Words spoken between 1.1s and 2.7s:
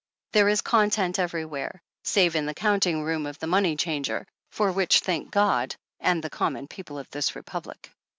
everywhere, save in the